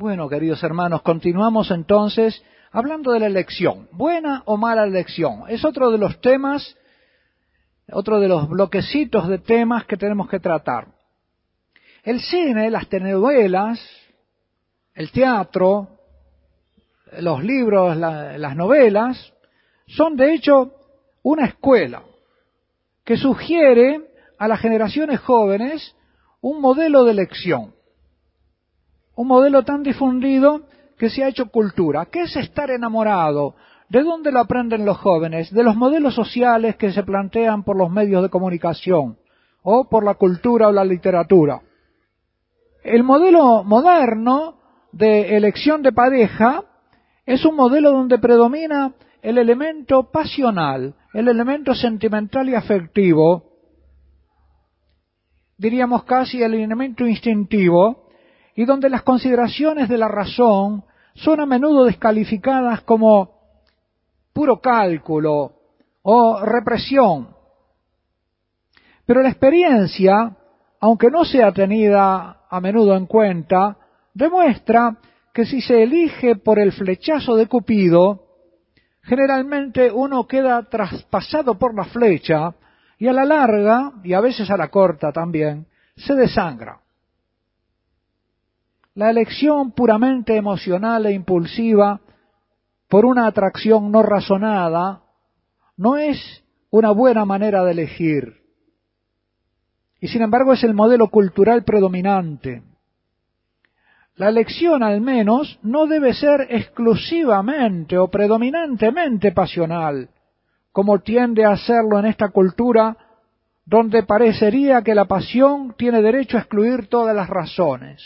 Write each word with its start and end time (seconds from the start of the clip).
Bueno, 0.00 0.28
queridos 0.28 0.62
hermanos, 0.62 1.02
continuamos 1.02 1.72
entonces 1.72 2.40
hablando 2.70 3.10
de 3.10 3.18
la 3.18 3.26
elección, 3.26 3.88
buena 3.90 4.44
o 4.44 4.56
mala 4.56 4.84
elección. 4.84 5.42
Es 5.48 5.64
otro 5.64 5.90
de 5.90 5.98
los 5.98 6.20
temas, 6.20 6.76
otro 7.90 8.20
de 8.20 8.28
los 8.28 8.48
bloquecitos 8.48 9.26
de 9.26 9.38
temas 9.38 9.86
que 9.86 9.96
tenemos 9.96 10.28
que 10.28 10.38
tratar. 10.38 10.86
El 12.04 12.20
cine, 12.20 12.70
las 12.70 12.88
telenovelas, 12.88 13.80
el 14.94 15.10
teatro, 15.10 15.88
los 17.18 17.42
libros, 17.42 17.96
las 17.96 18.54
novelas, 18.54 19.32
son 19.88 20.14
de 20.14 20.32
hecho 20.32 20.74
una 21.24 21.46
escuela 21.46 22.04
que 23.04 23.16
sugiere 23.16 24.02
a 24.38 24.46
las 24.46 24.60
generaciones 24.60 25.18
jóvenes 25.18 25.96
un 26.40 26.60
modelo 26.60 27.02
de 27.02 27.10
elección 27.10 27.74
un 29.18 29.26
modelo 29.26 29.64
tan 29.64 29.82
difundido 29.82 30.60
que 30.96 31.10
se 31.10 31.24
ha 31.24 31.28
hecho 31.28 31.50
cultura. 31.50 32.06
¿Qué 32.06 32.22
es 32.22 32.36
estar 32.36 32.70
enamorado? 32.70 33.56
¿De 33.88 34.04
dónde 34.04 34.30
lo 34.30 34.38
aprenden 34.38 34.84
los 34.84 34.96
jóvenes? 34.98 35.52
De 35.52 35.64
los 35.64 35.74
modelos 35.74 36.14
sociales 36.14 36.76
que 36.76 36.92
se 36.92 37.02
plantean 37.02 37.64
por 37.64 37.76
los 37.76 37.90
medios 37.90 38.22
de 38.22 38.28
comunicación 38.28 39.18
o 39.64 39.88
por 39.88 40.04
la 40.04 40.14
cultura 40.14 40.68
o 40.68 40.72
la 40.72 40.84
literatura. 40.84 41.60
El 42.84 43.02
modelo 43.02 43.64
moderno 43.64 44.54
de 44.92 45.36
elección 45.36 45.82
de 45.82 45.90
pareja 45.90 46.62
es 47.26 47.44
un 47.44 47.56
modelo 47.56 47.90
donde 47.90 48.20
predomina 48.20 48.94
el 49.20 49.38
elemento 49.38 50.12
pasional, 50.12 50.94
el 51.12 51.26
elemento 51.26 51.74
sentimental 51.74 52.48
y 52.48 52.54
afectivo, 52.54 53.42
diríamos 55.56 56.04
casi 56.04 56.40
el 56.40 56.54
elemento 56.54 57.04
instintivo, 57.04 58.07
y 58.58 58.64
donde 58.64 58.90
las 58.90 59.04
consideraciones 59.04 59.88
de 59.88 59.96
la 59.96 60.08
razón 60.08 60.82
son 61.14 61.38
a 61.38 61.46
menudo 61.46 61.84
descalificadas 61.84 62.80
como 62.80 63.38
puro 64.32 64.60
cálculo 64.60 65.52
o 66.02 66.40
represión. 66.44 67.28
Pero 69.06 69.22
la 69.22 69.28
experiencia, 69.28 70.36
aunque 70.80 71.08
no 71.08 71.24
sea 71.24 71.52
tenida 71.52 72.40
a 72.50 72.60
menudo 72.60 72.96
en 72.96 73.06
cuenta, 73.06 73.76
demuestra 74.12 74.96
que 75.32 75.46
si 75.46 75.60
se 75.60 75.84
elige 75.84 76.34
por 76.34 76.58
el 76.58 76.72
flechazo 76.72 77.36
de 77.36 77.46
Cupido, 77.46 78.24
generalmente 79.02 79.92
uno 79.92 80.26
queda 80.26 80.64
traspasado 80.64 81.56
por 81.56 81.76
la 81.76 81.84
flecha 81.84 82.56
y 82.98 83.06
a 83.06 83.12
la 83.12 83.24
larga, 83.24 83.92
y 84.02 84.14
a 84.14 84.20
veces 84.20 84.50
a 84.50 84.56
la 84.56 84.66
corta 84.66 85.12
también, 85.12 85.68
se 85.94 86.16
desangra. 86.16 86.80
La 88.98 89.10
elección 89.10 89.70
puramente 89.70 90.34
emocional 90.34 91.06
e 91.06 91.12
impulsiva 91.12 92.00
por 92.88 93.06
una 93.06 93.28
atracción 93.28 93.92
no 93.92 94.02
razonada 94.02 95.02
no 95.76 95.96
es 95.96 96.18
una 96.70 96.90
buena 96.90 97.24
manera 97.24 97.62
de 97.62 97.70
elegir. 97.70 98.42
Y 100.00 100.08
sin 100.08 100.22
embargo 100.22 100.52
es 100.52 100.64
el 100.64 100.74
modelo 100.74 101.10
cultural 101.10 101.62
predominante. 101.62 102.64
La 104.16 104.30
elección 104.30 104.82
al 104.82 105.00
menos 105.00 105.60
no 105.62 105.86
debe 105.86 106.12
ser 106.12 106.48
exclusivamente 106.50 107.96
o 107.98 108.08
predominantemente 108.08 109.30
pasional, 109.30 110.08
como 110.72 110.98
tiende 111.02 111.44
a 111.44 111.56
serlo 111.56 112.00
en 112.00 112.06
esta 112.06 112.30
cultura 112.30 112.96
donde 113.64 114.02
parecería 114.02 114.82
que 114.82 114.96
la 114.96 115.04
pasión 115.04 115.76
tiene 115.78 116.02
derecho 116.02 116.36
a 116.36 116.40
excluir 116.40 116.88
todas 116.88 117.14
las 117.14 117.30
razones. 117.30 118.02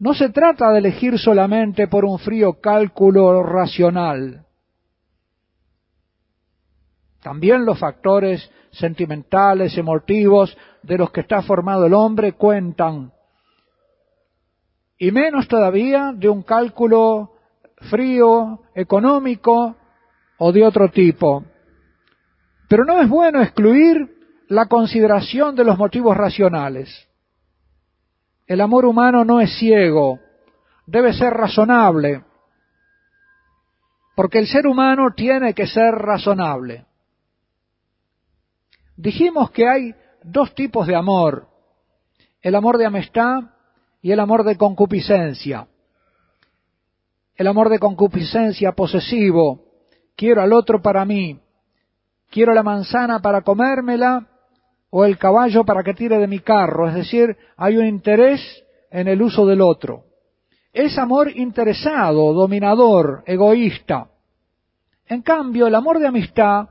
No 0.00 0.14
se 0.14 0.30
trata 0.30 0.72
de 0.72 0.78
elegir 0.78 1.18
solamente 1.18 1.86
por 1.86 2.06
un 2.06 2.18
frío 2.18 2.54
cálculo 2.54 3.42
racional. 3.42 4.46
También 7.22 7.66
los 7.66 7.78
factores 7.78 8.50
sentimentales, 8.70 9.76
emotivos 9.76 10.56
de 10.82 10.96
los 10.96 11.10
que 11.10 11.20
está 11.20 11.42
formado 11.42 11.84
el 11.84 11.92
hombre 11.92 12.32
cuentan. 12.32 13.12
Y 14.96 15.10
menos 15.12 15.46
todavía 15.48 16.14
de 16.16 16.30
un 16.30 16.44
cálculo 16.44 17.32
frío, 17.90 18.60
económico 18.74 19.76
o 20.38 20.50
de 20.50 20.64
otro 20.64 20.88
tipo. 20.88 21.44
Pero 22.70 22.86
no 22.86 23.02
es 23.02 23.08
bueno 23.08 23.42
excluir 23.42 24.16
la 24.48 24.64
consideración 24.64 25.54
de 25.54 25.64
los 25.64 25.76
motivos 25.76 26.16
racionales. 26.16 27.09
El 28.50 28.60
amor 28.60 28.84
humano 28.84 29.24
no 29.24 29.40
es 29.40 29.56
ciego, 29.60 30.18
debe 30.84 31.12
ser 31.12 31.32
razonable, 31.32 32.24
porque 34.16 34.40
el 34.40 34.48
ser 34.48 34.66
humano 34.66 35.12
tiene 35.14 35.54
que 35.54 35.68
ser 35.68 35.94
razonable. 35.94 36.84
Dijimos 38.96 39.52
que 39.52 39.68
hay 39.68 39.94
dos 40.24 40.52
tipos 40.56 40.88
de 40.88 40.96
amor, 40.96 41.46
el 42.42 42.56
amor 42.56 42.76
de 42.76 42.86
amistad 42.86 43.38
y 44.02 44.10
el 44.10 44.18
amor 44.18 44.42
de 44.42 44.56
concupiscencia. 44.56 45.68
El 47.36 47.46
amor 47.46 47.68
de 47.68 47.78
concupiscencia 47.78 48.72
posesivo, 48.72 49.60
quiero 50.16 50.42
al 50.42 50.52
otro 50.52 50.82
para 50.82 51.04
mí, 51.04 51.38
quiero 52.28 52.52
la 52.52 52.64
manzana 52.64 53.20
para 53.20 53.42
comérmela 53.42 54.26
o 54.90 55.04
el 55.04 55.18
caballo 55.18 55.64
para 55.64 55.82
que 55.82 55.94
tire 55.94 56.18
de 56.18 56.26
mi 56.26 56.40
carro, 56.40 56.88
es 56.88 56.94
decir, 56.94 57.36
hay 57.56 57.76
un 57.76 57.86
interés 57.86 58.40
en 58.90 59.08
el 59.08 59.22
uso 59.22 59.46
del 59.46 59.60
otro. 59.60 60.04
Es 60.72 60.98
amor 60.98 61.30
interesado, 61.36 62.32
dominador, 62.32 63.22
egoísta. 63.26 64.08
En 65.06 65.22
cambio, 65.22 65.66
el 65.66 65.74
amor 65.74 65.98
de 65.98 66.06
amistad 66.06 66.68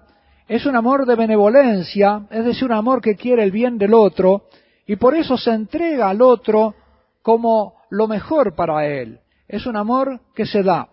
es 0.48 0.66
un 0.66 0.76
amor 0.76 1.06
de 1.06 1.16
benevolencia, 1.16 2.28
es 2.32 2.46
decir, 2.46 2.66
un 2.66 2.74
amor 2.74 3.02
que 3.02 3.16
quiere 3.16 3.44
el 3.44 3.52
bien 3.52 3.78
del 3.78 3.94
otro 3.94 4.46
y 4.86 4.96
por 4.96 5.16
eso 5.16 5.38
se 5.38 5.52
entrega 5.52 6.10
al 6.10 6.22
otro 6.22 6.76
como 7.22 7.76
lo 7.90 8.08
mejor 8.08 8.56
para 8.56 8.88
él. 8.88 9.20
Es 9.48 9.66
un 9.66 9.78
amor 9.78 10.20
que 10.34 10.46
se 10.46 10.64
da. 10.64 10.90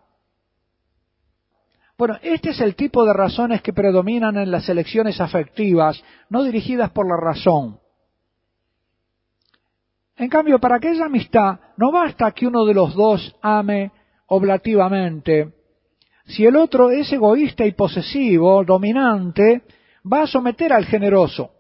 Bueno, 1.98 2.18
este 2.22 2.50
es 2.50 2.60
el 2.60 2.74
tipo 2.74 3.04
de 3.06 3.14
razones 3.14 3.62
que 3.62 3.72
predominan 3.72 4.36
en 4.36 4.50
las 4.50 4.68
elecciones 4.68 5.20
afectivas, 5.20 6.02
no 6.28 6.42
dirigidas 6.42 6.90
por 6.90 7.08
la 7.08 7.16
razón. 7.16 7.80
En 10.16 10.28
cambio, 10.28 10.58
para 10.58 10.76
aquella 10.76 11.06
amistad 11.06 11.58
no 11.76 11.90
basta 11.90 12.32
que 12.32 12.46
uno 12.46 12.64
de 12.66 12.74
los 12.74 12.94
dos 12.94 13.34
ame 13.40 13.92
oblativamente. 14.26 15.52
Si 16.26 16.44
el 16.44 16.56
otro 16.56 16.90
es 16.90 17.10
egoísta 17.12 17.64
y 17.64 17.72
posesivo, 17.72 18.62
dominante, 18.64 19.62
va 20.10 20.22
a 20.22 20.26
someter 20.26 20.72
al 20.72 20.84
generoso. 20.84 21.50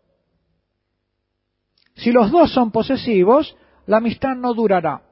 Si 1.94 2.12
los 2.12 2.30
dos 2.30 2.52
son 2.52 2.70
posesivos, 2.70 3.56
la 3.86 3.98
amistad 3.98 4.34
no 4.36 4.52
durará. 4.52 5.05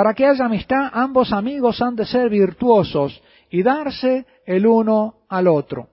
Para 0.00 0.14
que 0.14 0.24
haya 0.24 0.46
amistad, 0.46 0.88
ambos 0.94 1.30
amigos 1.30 1.82
han 1.82 1.94
de 1.94 2.06
ser 2.06 2.30
virtuosos 2.30 3.22
y 3.50 3.62
darse 3.62 4.24
el 4.46 4.66
uno 4.66 5.16
al 5.28 5.46
otro. 5.46 5.90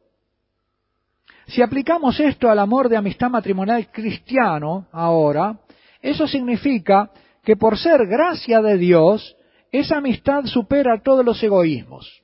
Si 1.47 1.61
aplicamos 1.61 2.17
esto 2.17 2.49
al 2.49 2.59
amor 2.59 2.87
de 2.87 2.95
amistad 2.95 3.29
matrimonial 3.29 3.91
cristiano 3.91 4.87
ahora, 4.93 5.59
eso 6.01 6.25
significa 6.25 7.11
que 7.43 7.57
por 7.57 7.77
ser 7.77 8.07
gracia 8.07 8.61
de 8.61 8.77
Dios, 8.77 9.35
esa 9.73 9.97
amistad 9.97 10.45
supera 10.45 11.03
todos 11.03 11.25
los 11.25 11.43
egoísmos. 11.43 12.23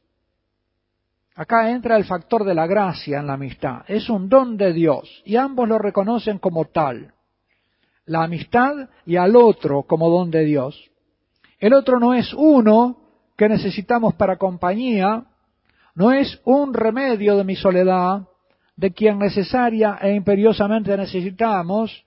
Acá 1.35 1.69
entra 1.69 1.97
el 1.97 2.05
factor 2.05 2.45
de 2.45 2.55
la 2.55 2.65
gracia 2.65 3.19
en 3.19 3.27
la 3.27 3.33
amistad. 3.33 3.81
Es 3.89 4.09
un 4.09 4.29
don 4.29 4.55
de 4.55 4.71
Dios 4.71 5.21
y 5.25 5.35
ambos 5.35 5.67
lo 5.67 5.77
reconocen 5.79 6.39
como 6.39 6.63
tal. 6.63 7.13
La 8.05 8.23
amistad 8.23 8.87
y 9.05 9.17
al 9.17 9.35
otro 9.35 9.83
como 9.83 10.09
don 10.09 10.31
de 10.31 10.45
Dios. 10.45 10.92
El 11.63 11.73
otro 11.73 11.97
no 11.97 12.13
es 12.13 12.33
uno 12.33 12.97
que 13.37 13.47
necesitamos 13.47 14.15
para 14.15 14.35
compañía, 14.35 15.23
no 15.95 16.11
es 16.11 16.41
un 16.43 16.73
remedio 16.73 17.37
de 17.37 17.45
mi 17.45 17.55
soledad, 17.55 18.27
de 18.75 18.91
quien 18.91 19.17
necesaria 19.17 19.97
e 20.01 20.13
imperiosamente 20.13 20.97
necesitamos, 20.97 22.03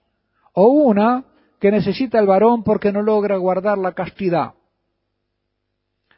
o 0.52 0.66
una 0.66 1.24
que 1.58 1.70
necesita 1.70 2.18
el 2.18 2.26
varón 2.26 2.64
porque 2.64 2.92
no 2.92 3.00
logra 3.00 3.38
guardar 3.38 3.78
la 3.78 3.92
castidad. 3.92 4.52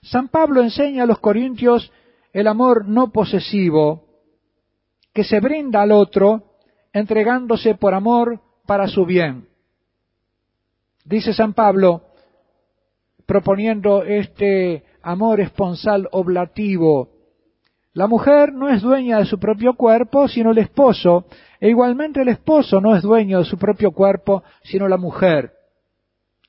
San 0.03 0.27
Pablo 0.27 0.61
enseña 0.61 1.05
a 1.05 1.07
los 1.07 1.21
corintios 1.21 1.93
el 2.33 2.49
amor 2.49 2.89
no 2.89 3.13
posesivo, 3.13 4.03
que 5.13 5.23
se 5.23 5.39
brinda 5.39 5.83
al 5.83 5.93
otro 5.93 6.57
entregándose 6.93 7.77
por 7.77 7.95
amor 7.95 8.41
para 8.67 8.89
su 8.89 9.07
bien. 9.07 9.47
Dice 11.05 11.33
San 11.33 11.55
Pablo, 11.55 12.08
proponiendo 13.29 14.05
este 14.05 14.85
amor 15.03 15.39
esponsal 15.41 16.09
oblativo. 16.13 17.11
La 17.93 18.07
mujer 18.07 18.55
no 18.55 18.71
es 18.71 18.81
dueña 18.81 19.19
de 19.19 19.27
su 19.27 19.39
propio 19.39 19.75
cuerpo, 19.75 20.29
sino 20.29 20.53
el 20.53 20.59
esposo, 20.59 21.27
e 21.61 21.69
igualmente 21.69 22.23
el 22.23 22.29
esposo 22.29 22.81
no 22.81 22.97
es 22.97 23.03
dueño 23.03 23.41
de 23.41 23.45
su 23.45 23.59
propio 23.59 23.93
cuerpo, 23.93 24.43
sino 24.63 24.89
la 24.89 24.97
mujer. 24.97 25.53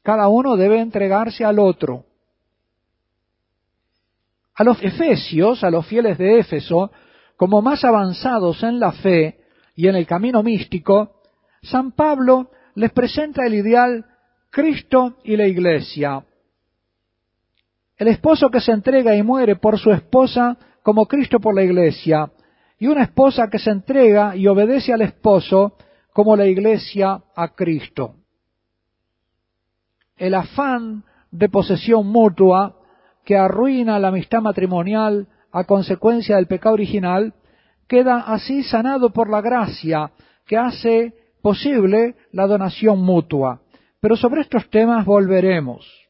cada 0.02 0.30
uno 0.30 0.56
debe 0.56 0.80
entregarse 0.80 1.44
al 1.44 1.60
otro. 1.60 2.06
A 4.56 4.64
los 4.64 4.82
efesios, 4.82 5.64
a 5.64 5.70
los 5.70 5.86
fieles 5.86 6.18
de 6.18 6.40
Éfeso, 6.40 6.92
como 7.36 7.62
más 7.62 7.84
avanzados 7.84 8.64
en 8.64 8.80
la 8.80 8.94
fe 8.94 9.42
y 9.76 9.88
en 9.88 9.96
el 9.96 10.08
camino 10.08 10.42
místico, 10.42 11.22
San 11.62 11.92
Pablo 11.92 12.50
les 12.76 12.92
presenta 12.92 13.46
el 13.46 13.54
ideal 13.54 14.06
Cristo 14.50 15.18
y 15.24 15.36
la 15.36 15.46
Iglesia. 15.46 16.24
El 18.00 18.08
esposo 18.08 18.50
que 18.50 18.62
se 18.62 18.72
entrega 18.72 19.14
y 19.14 19.24
muere 19.24 19.58
por 19.58 19.78
su 19.78 19.92
esposa 19.92 20.58
como 20.82 21.06
Cristo 21.06 21.42
por 21.42 21.54
la 21.54 21.64
Iglesia, 21.64 22.32
y 22.80 22.88
una 22.88 23.04
esposa 23.04 23.50
que 23.50 23.60
se 23.60 23.72
entrega 23.72 24.38
y 24.38 24.48
obedece 24.48 24.94
al 24.94 25.02
esposo 25.02 25.74
como 26.14 26.38
la 26.38 26.48
Iglesia 26.48 27.22
a 27.36 27.50
Cristo. 27.50 28.16
El 30.16 30.34
afán 30.34 31.04
de 31.30 31.50
posesión 31.50 32.08
mutua 32.08 32.78
que 33.26 33.36
arruina 33.36 34.00
la 34.00 34.08
amistad 34.08 34.42
matrimonial 34.42 35.28
a 35.52 35.66
consecuencia 35.66 36.38
del 36.38 36.48
pecado 36.48 36.76
original 36.76 37.34
queda 37.90 38.22
así 38.22 38.64
sanado 38.64 39.10
por 39.10 39.30
la 39.30 39.42
gracia 39.42 40.12
que 40.48 40.58
hace 40.58 41.14
posible 41.42 42.16
la 42.32 42.48
donación 42.48 43.02
mutua. 43.02 43.62
Pero 44.00 44.16
sobre 44.16 44.42
estos 44.42 44.70
temas 44.70 45.06
volveremos. 45.06 46.09